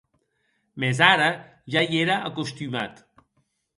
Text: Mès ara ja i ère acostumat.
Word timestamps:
Mès 0.83 1.01
ara 1.11 1.27
ja 1.75 1.81
i 1.91 2.01
ère 2.05 2.19
acostumat. 2.31 2.95